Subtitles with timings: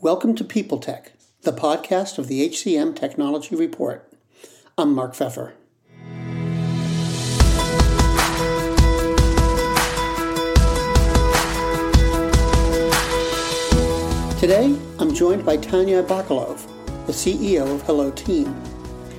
[0.00, 1.10] Welcome to People Tech,
[1.42, 4.08] the podcast of the HCM Technology Report.
[4.78, 5.54] I'm Mark Feffer.
[14.38, 16.64] Today, I'm joined by Tanya Bakalov,
[17.06, 18.54] the CEO of Hello Team.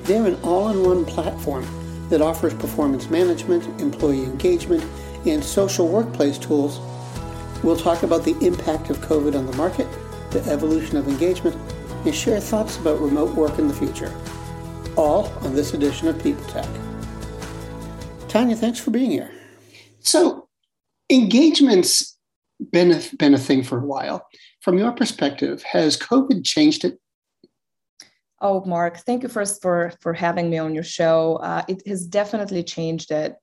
[0.04, 1.68] They're an all in one platform
[2.08, 4.86] that offers performance management, employee engagement,
[5.26, 6.80] and social workplace tools.
[7.66, 9.90] We'll talk about the impact of COVID on the market
[10.32, 11.56] the evolution of engagement,
[12.06, 14.14] and share thoughts about remote work in the future.
[14.96, 16.68] All on this edition of People Tech.
[18.28, 19.32] Tanya, thanks for being here.
[20.00, 20.48] So,
[21.10, 22.18] engagement's
[22.72, 24.28] been a, been a thing for a while.
[24.62, 27.00] From your perspective, has COVID changed it?
[28.42, 31.38] Oh, Mark, thank you first for for having me on your show.
[31.38, 33.36] Uh, it has definitely changed it.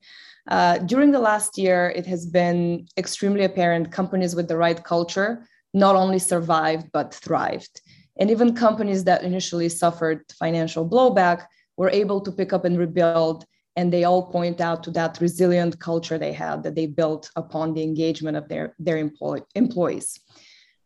[0.48, 5.46] Uh, during the last year, it has been extremely apparent companies with the right culture
[5.76, 7.82] not only survived, but thrived.
[8.18, 11.44] And even companies that initially suffered financial blowback
[11.76, 13.44] were able to pick up and rebuild.
[13.76, 17.74] And they all point out to that resilient culture they had that they built upon
[17.74, 20.18] the engagement of their, their employ- employees.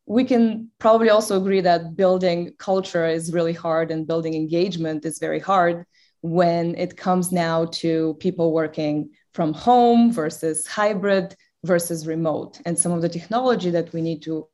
[0.07, 5.21] We can probably also agree that building culture is really hard and building engagement is
[5.21, 5.87] very hard
[6.23, 12.61] when it comes now to people working from home versus hybrid versus remote.
[12.67, 14.49] And some of the technology that we need to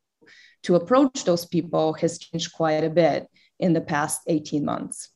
[0.67, 3.28] to approach those people has changed quite a bit
[3.61, 5.11] in the past 18 months.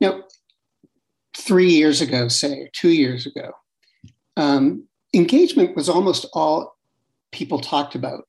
[0.00, 0.24] Now,
[1.36, 3.52] three years ago, say, two years ago,
[4.36, 6.76] um, engagement was almost all
[7.30, 8.24] people talked about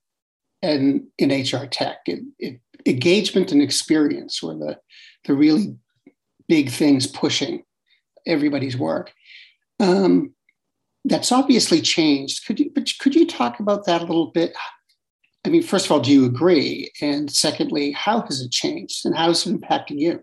[0.62, 1.98] and in HR tech.
[2.06, 4.78] It, it, engagement and experience were the,
[5.26, 5.78] the really
[6.48, 7.64] big things pushing
[8.28, 9.12] everybody's work.
[9.80, 10.36] Um,
[11.06, 12.46] that's obviously changed.
[12.46, 14.54] Could you, but could you talk about that a little bit?
[15.48, 16.92] I mean, first of all, do you agree?
[17.02, 20.22] And secondly, how has it changed and how is it impacting you?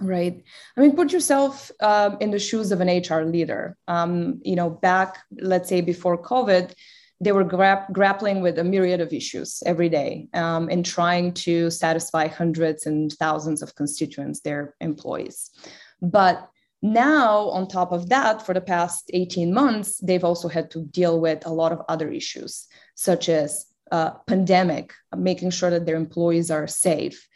[0.00, 0.42] Right.
[0.76, 3.76] I mean, put yourself um, in the shoes of an HR leader.
[3.86, 6.72] Um, you know, back, let's say before COVID,
[7.20, 11.70] they were gra- grappling with a myriad of issues every day um, and trying to
[11.70, 15.50] satisfy hundreds and thousands of constituents, their employees.
[16.00, 16.48] But
[16.80, 21.20] now, on top of that, for the past 18 months, they've also had to deal
[21.20, 26.50] with a lot of other issues, such as uh, pandemic, making sure that their employees
[26.50, 27.28] are safe,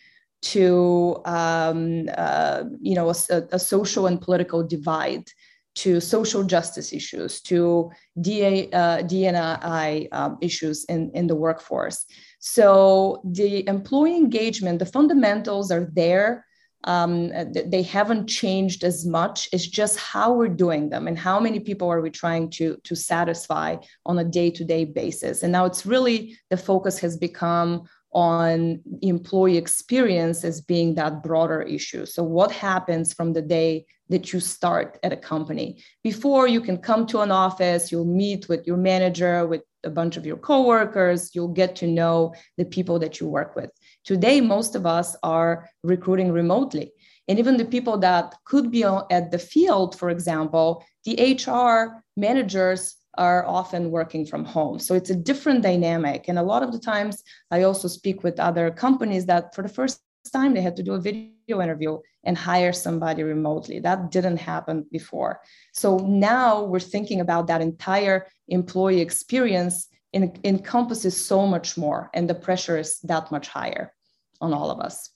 [0.43, 5.28] to um, uh, you know a, a, social and political divide,
[5.76, 7.91] to social justice issues, to
[8.21, 12.04] DA, uh, DNI um, issues in, in the workforce.
[12.41, 16.47] So the employee engagement, the fundamentals are there
[16.85, 17.31] um,
[17.67, 19.49] they haven't changed as much.
[19.53, 22.97] It's just how we're doing them and how many people are we trying to, to
[22.97, 23.77] satisfy
[24.07, 25.43] on a day to day basis.
[25.43, 31.63] And now it's really the focus has become on employee experience as being that broader
[31.63, 32.07] issue.
[32.07, 35.83] So, what happens from the day that you start at a company?
[36.03, 40.17] Before you can come to an office, you'll meet with your manager, with a bunch
[40.17, 43.71] of your coworkers, you'll get to know the people that you work with.
[44.05, 46.93] Today, most of us are recruiting remotely.
[47.28, 52.97] And even the people that could be at the field, for example, the HR managers
[53.19, 54.78] are often working from home.
[54.78, 56.28] So it's a different dynamic.
[56.28, 59.69] And a lot of the times, I also speak with other companies that for the
[59.69, 60.00] first
[60.33, 63.81] time they had to do a video interview and hire somebody remotely.
[63.81, 65.41] That didn't happen before.
[65.72, 72.28] So now we're thinking about that entire employee experience in, encompasses so much more, and
[72.28, 73.93] the pressure is that much higher
[74.41, 75.10] on all of us.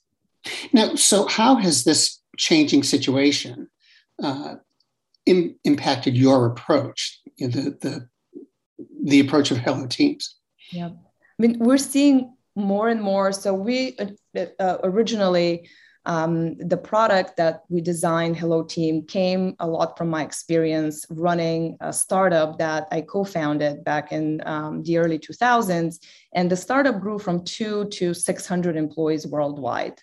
[0.73, 3.69] Now, so how has this changing situation
[4.21, 4.55] uh,
[5.25, 8.09] Im- impacted your approach, you know, the, the
[9.03, 10.35] the approach of Hello Teams?
[10.71, 13.31] Yeah, I mean, we're seeing more and more.
[13.31, 15.69] So we uh, uh originally
[16.05, 21.77] um, the product that we designed, Hello Team, came a lot from my experience running
[21.81, 25.99] a startup that I co founded back in um, the early 2000s.
[26.33, 30.01] And the startup grew from two to 600 employees worldwide.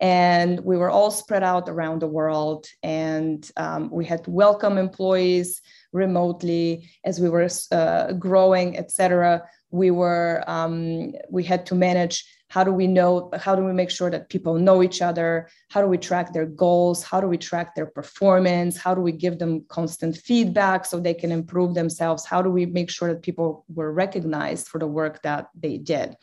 [0.00, 2.66] And we were all spread out around the world.
[2.82, 9.42] And um, we had to welcome employees remotely as we were uh, growing, et cetera.
[9.70, 12.24] We were, um, we had to manage
[12.56, 15.46] how do we know how do we make sure that people know each other?
[15.68, 17.02] How do we track their goals?
[17.02, 18.78] How do we track their performance?
[18.78, 22.24] How do we give them constant feedback so they can improve themselves?
[22.24, 26.16] How do we make sure that people were recognized for the work that they did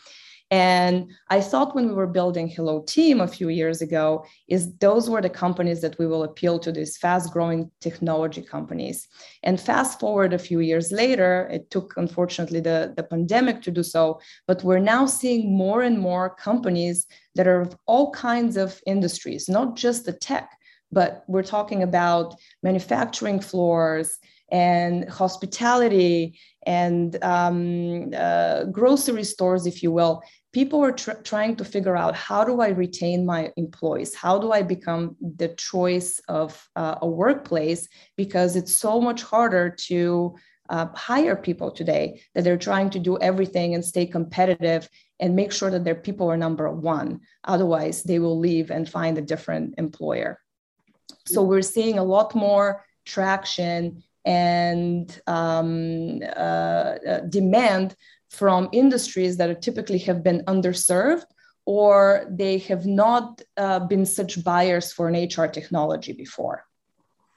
[0.54, 5.10] And I thought when we were building Hello Team a few years ago, is those
[5.10, 9.08] were the companies that we will appeal to these fast-growing technology companies.
[9.42, 13.82] And fast forward a few years later, it took unfortunately the, the pandemic to do
[13.82, 18.80] so, but we're now seeing more and more companies that are of all kinds of
[18.86, 20.52] industries, not just the tech,
[20.92, 24.20] but we're talking about manufacturing floors
[24.51, 30.22] and hospitality and um, uh, grocery stores, if you will,
[30.54, 34.13] people are tr- trying to figure out how do I retain my employees?
[34.13, 37.88] How do I become the choice of uh, a workplace?
[38.16, 40.36] Because it's so much harder to
[40.69, 44.88] uh, hire people today that they're trying to do everything and stay competitive
[45.19, 47.19] and make sure that their people are number one.
[47.44, 50.40] Otherwise, they will leave and find a different employer.
[51.25, 57.96] So we're seeing a lot more traction and um, uh, uh, demand
[58.30, 61.25] from industries that typically have been underserved
[61.66, 66.66] or they have not uh, been such buyers for an HR technology before.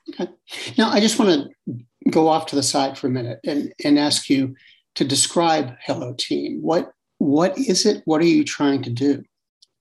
[0.08, 0.30] Okay.
[0.78, 3.98] Now, I just want to go off to the side for a minute and, and
[3.98, 4.54] ask you
[4.94, 6.62] to describe Hello Team.
[6.62, 8.02] What what is it?
[8.04, 9.24] What are you trying to do?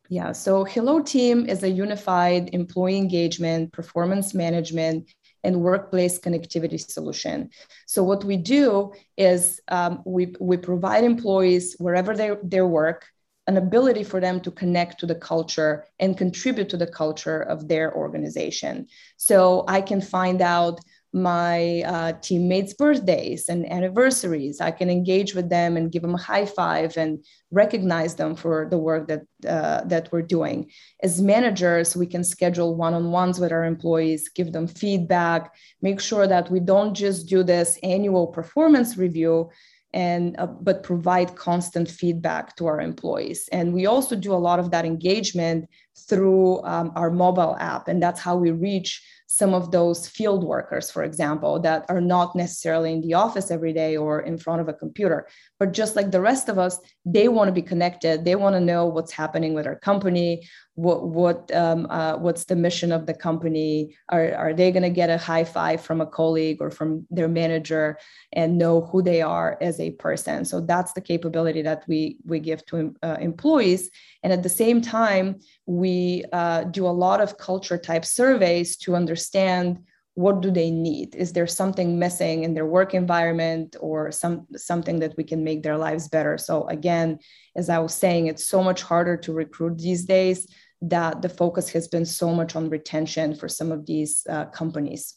[0.08, 5.10] Yeah, so Hello Team is a unified employee engagement, performance management,
[5.46, 7.50] and workplace connectivity solution.
[7.86, 13.06] So what we do is um, we, we provide employees wherever they, they work
[13.48, 17.68] an ability for them to connect to the culture and contribute to the culture of
[17.68, 18.88] their organization.
[19.18, 20.80] So I can find out
[21.16, 24.60] my uh, teammates' birthdays and anniversaries.
[24.60, 28.68] I can engage with them and give them a high five and recognize them for
[28.70, 30.70] the work that uh, that we're doing.
[31.02, 36.52] As managers, we can schedule one-on-ones with our employees, give them feedback, make sure that
[36.52, 39.50] we don't just do this annual performance review.
[39.94, 43.48] And, uh, but provide constant feedback to our employees.
[43.54, 45.70] And we also do a lot of that engagement
[46.10, 47.88] through um, our mobile app.
[47.88, 52.36] And that's how we reach some of those field workers, for example, that are not
[52.36, 55.28] necessarily in the office every day or in front of a computer.
[55.60, 58.24] But just like the rest of us, they want to be connected.
[58.24, 62.56] They want to know what's happening with our company, what what um, uh, what's the
[62.56, 63.96] mission of the company.
[64.10, 67.30] Are are they going to get a high five from a colleague or from their
[67.30, 67.98] manager
[68.34, 70.44] and know who they are as a person?
[70.44, 73.90] So that's the capability that we we give to uh, employees.
[74.22, 78.96] And at the same time, we uh, do a lot of culture type surveys to
[78.96, 79.80] understand
[80.16, 85.00] what do they need is there something missing in their work environment or some something
[85.00, 87.20] that we can make their lives better so again
[87.58, 90.48] as i was saying it's so much harder to recruit these days
[90.82, 95.16] that the focus has been so much on retention for some of these uh, companies.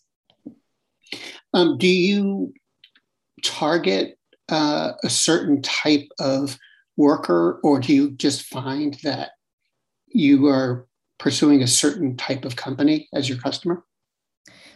[1.55, 2.53] Um, do you
[3.43, 4.19] target
[4.49, 6.59] uh, a certain type of
[6.97, 9.31] worker or do you just find that
[10.09, 10.87] you are
[11.19, 13.85] pursuing a certain type of company as your customer?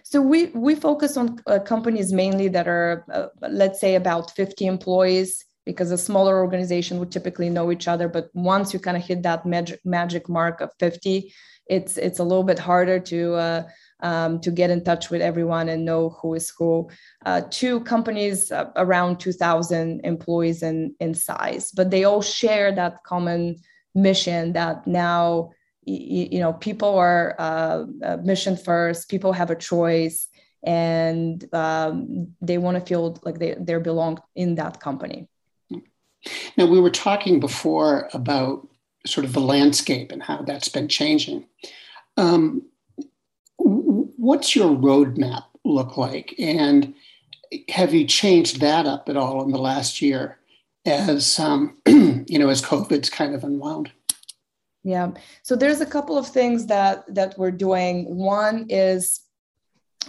[0.04, 4.66] So we we focus on uh, companies mainly that are, uh, let's say, about 50
[4.66, 8.08] employees, because a smaller organization would typically know each other.
[8.08, 11.32] But once you kind of hit that magic magic mark of 50,
[11.66, 13.62] it's it's a little bit harder to uh,
[14.00, 16.88] um, to get in touch with everyone and know who is who.
[17.24, 23.02] Uh, two companies uh, around 2,000 employees in in size, but they all share that
[23.04, 23.56] common
[23.94, 25.50] mission that now
[25.84, 30.28] you, know people are uh, uh, mission first people have a choice
[30.64, 35.28] and um, they want to feel like they, they belong in that company
[36.56, 38.66] now we were talking before about
[39.06, 41.44] sort of the landscape and how that's been changing
[42.16, 42.62] um,
[43.58, 46.94] what's your roadmap look like and
[47.68, 50.38] have you changed that up at all in the last year
[50.86, 53.90] as um, you know as covid's kind of unwound
[54.84, 55.12] yeah.
[55.42, 58.16] So there's a couple of things that that we're doing.
[58.16, 59.20] One is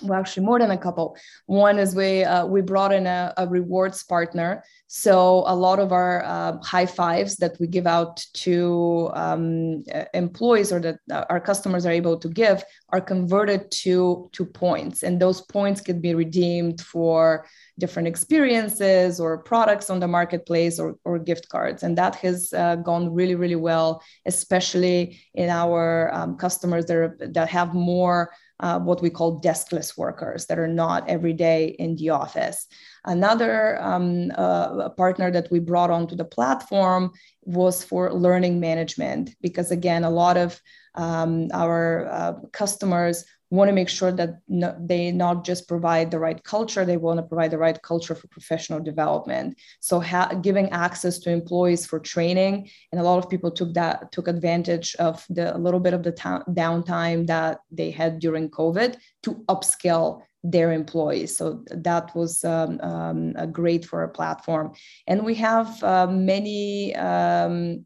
[0.02, 1.16] well actually more than a couple.
[1.46, 4.64] One is we uh, we brought in a, a, rewards partner.
[4.88, 9.84] So a lot of our uh, high fives that we give out to um,
[10.14, 15.04] employees or that our customers are able to give are converted to to points.
[15.04, 17.46] And those points can be redeemed for
[17.80, 21.84] different experiences or products on the marketplace or, or gift cards.
[21.84, 27.18] And that has uh, gone really, really well, especially in our um, customers that, are,
[27.20, 31.96] that have more uh, what we call deskless workers that are not every day in
[31.96, 32.68] the office.
[33.06, 39.72] Another um, uh, partner that we brought onto the platform was for learning management, because
[39.72, 40.62] again, a lot of
[40.96, 46.18] um, our uh, customers want to make sure that no, they not just provide the
[46.18, 49.60] right culture, they want to provide the right culture for professional development.
[49.80, 54.12] So ha- giving access to employees for training, and a lot of people took that
[54.12, 58.50] took advantage of the a little bit of the ta- downtime that they had during
[58.50, 61.38] COVID to upskill their employees.
[61.38, 64.74] So that was um, um, great for our platform.
[65.08, 67.86] And we have uh, many um,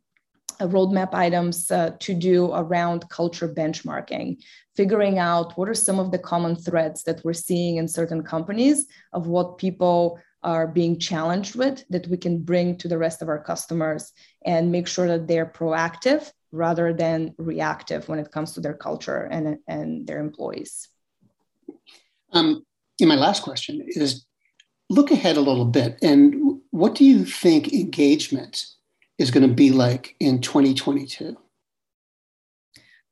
[0.60, 4.42] roadmap items uh, to do around culture benchmarking,
[4.76, 8.88] figuring out what are some of the common threads that we're seeing in certain companies
[9.14, 13.30] of what people are being challenged with that we can bring to the rest of
[13.30, 14.14] our customers
[14.46, 19.28] and make sure that they're proactive rather than reactive when it comes to their culture
[19.30, 20.88] and, and their employees.
[22.34, 22.64] Um,
[23.00, 24.26] and my last question is
[24.90, 28.66] look ahead a little bit and what do you think engagement
[29.18, 31.36] is going to be like in 2022?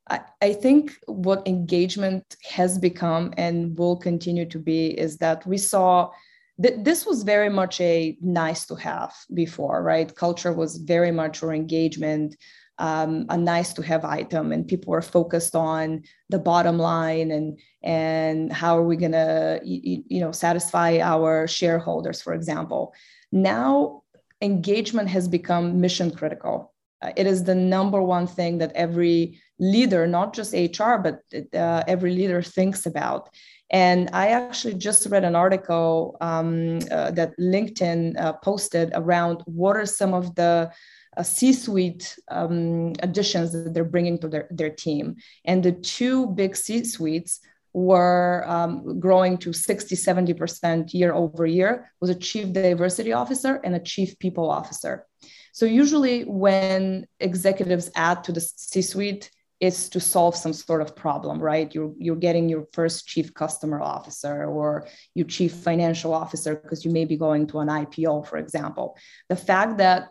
[0.10, 5.58] I, I think what engagement has become and will continue to be is that we
[5.58, 6.12] saw
[6.58, 10.16] that this was very much a nice to have before, right?
[10.16, 12.36] Culture was very much or engagement
[12.78, 17.60] um, a nice to have item and people were focused on the bottom line and
[17.84, 22.94] and how are we going to you, you know satisfy our shareholders for example.
[23.32, 24.04] Now
[24.42, 26.74] engagement has become mission critical.
[27.02, 31.22] Uh, it is the number one thing that every leader not just hr but
[31.54, 33.30] uh, every leader thinks about.
[33.72, 39.76] And I actually just read an article um, uh, that LinkedIn uh, posted around what
[39.76, 40.72] are some of the
[41.18, 45.16] uh, C-suite um, additions that they're bringing to their, their team.
[45.46, 47.40] And the two big C-suites
[47.74, 53.76] were um, growing to 60, 70% year over year was a chief diversity officer and
[53.76, 55.06] a chief people officer.
[55.52, 59.30] So usually when executives add to the C-suite,
[59.60, 61.74] it's to solve some sort of problem, right?
[61.74, 66.92] You're, you're getting your first chief customer officer or your chief financial officer because you
[66.92, 68.98] may be going to an IPO, for example.
[69.30, 70.10] The fact that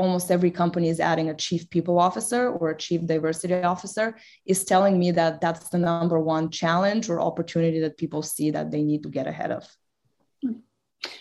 [0.00, 4.16] almost every company is adding a chief people officer or a chief diversity officer
[4.46, 8.70] is telling me that that's the number one challenge or opportunity that people see that
[8.70, 9.68] they need to get ahead of.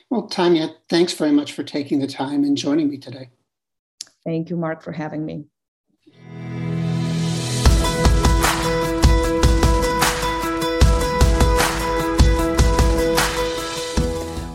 [0.09, 3.29] Well, Tanya, thanks very much for taking the time and joining me today.
[4.23, 5.45] Thank you, Mark, for having me.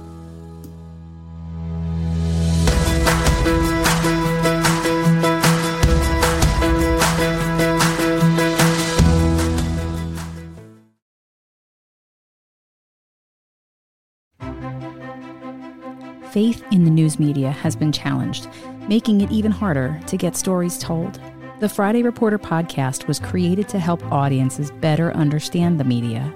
[16.33, 18.49] Faith in the news media has been challenged,
[18.89, 21.21] making it even harder to get stories told.
[21.61, 26.35] The Friday Reporter podcast was created to help audiences better understand the media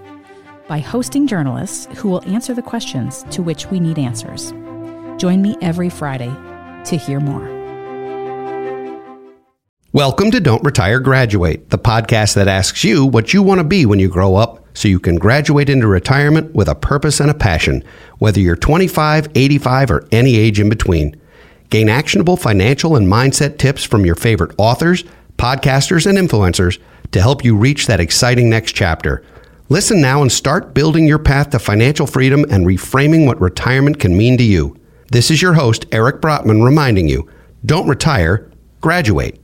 [0.69, 4.53] by hosting journalists who will answer the questions to which we need answers.
[5.21, 6.33] Join me every Friday
[6.85, 7.43] to hear more.
[9.93, 13.87] Welcome to Don't Retire Graduate, the podcast that asks you what you want to be
[13.87, 17.35] when you grow up so you can graduate into retirement with a purpose and a
[17.35, 17.83] passion,
[18.19, 21.21] whether you're 25, 85, or any age in between.
[21.71, 25.05] Gain actionable financial and mindset tips from your favorite authors
[25.39, 26.79] podcasters, and influencers
[27.13, 29.25] to help you reach that exciting next chapter.
[29.71, 34.17] Listen now and start building your path to financial freedom and reframing what retirement can
[34.17, 34.77] mean to you.
[35.11, 37.31] This is your host, Eric Brotman, reminding you
[37.65, 39.41] don't retire, graduate.